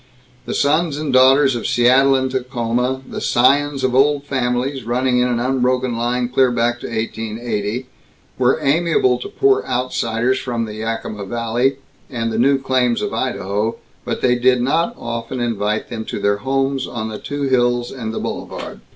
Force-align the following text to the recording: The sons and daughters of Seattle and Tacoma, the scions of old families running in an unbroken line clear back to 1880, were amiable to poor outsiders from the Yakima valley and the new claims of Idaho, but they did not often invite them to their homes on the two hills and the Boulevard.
The 0.47 0.55
sons 0.55 0.97
and 0.97 1.13
daughters 1.13 1.55
of 1.55 1.67
Seattle 1.67 2.15
and 2.15 2.31
Tacoma, 2.31 3.03
the 3.07 3.21
scions 3.21 3.83
of 3.83 3.93
old 3.93 4.23
families 4.23 4.83
running 4.83 5.19
in 5.19 5.27
an 5.27 5.39
unbroken 5.39 5.95
line 5.95 6.27
clear 6.27 6.49
back 6.49 6.79
to 6.79 6.87
1880, 6.87 7.85
were 8.39 8.57
amiable 8.63 9.19
to 9.19 9.29
poor 9.29 9.63
outsiders 9.67 10.39
from 10.39 10.65
the 10.65 10.73
Yakima 10.73 11.25
valley 11.27 11.75
and 12.09 12.31
the 12.31 12.39
new 12.39 12.57
claims 12.57 13.03
of 13.03 13.13
Idaho, 13.13 13.75
but 14.03 14.21
they 14.21 14.33
did 14.33 14.63
not 14.63 14.95
often 14.97 15.39
invite 15.39 15.89
them 15.91 16.03
to 16.05 16.17
their 16.19 16.37
homes 16.37 16.87
on 16.87 17.09
the 17.09 17.19
two 17.19 17.43
hills 17.43 17.91
and 17.91 18.11
the 18.11 18.19
Boulevard. 18.19 18.79